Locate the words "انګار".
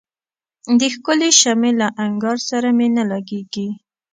2.05-2.37